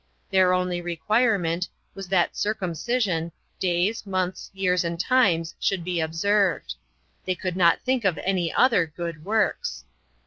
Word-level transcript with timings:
Their 0.31 0.51
only 0.51 0.81
requirement 0.81 1.69
was 1.93 2.07
that 2.07 2.35
circumcision, 2.35 3.31
days, 3.59 4.03
months, 4.07 4.49
years, 4.51 4.83
and 4.83 4.99
times 4.99 5.53
should 5.59 5.83
be 5.83 5.99
observed. 5.99 6.73
They 7.25 7.35
could 7.35 7.55
not 7.55 7.81
think 7.81 8.03
of 8.03 8.17
any 8.23 8.51
other 8.51 8.87
good 8.87 9.23
works. 9.23 9.85